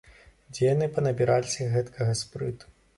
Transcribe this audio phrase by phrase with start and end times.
[0.51, 2.77] Дзе яны панабіраліся гэткага спрыту!